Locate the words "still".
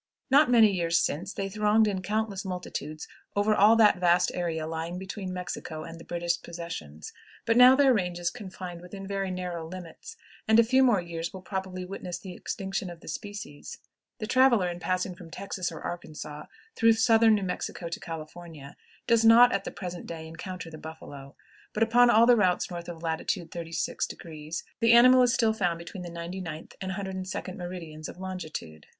25.35-25.53